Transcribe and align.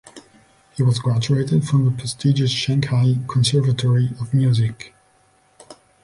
He 0.75 0.81
was 0.81 0.97
graduated 0.97 1.63
from 1.63 1.85
the 1.85 1.91
prestigious 1.91 2.49
Shanghai 2.49 3.17
Conservatory 3.27 4.09
of 4.19 4.33
Music. 4.33 4.95